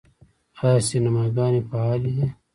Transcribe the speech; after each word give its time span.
آیا 0.63 0.79
سینماګانې 0.87 1.61
فعالې 1.69 2.11
دي؟ 2.17 2.27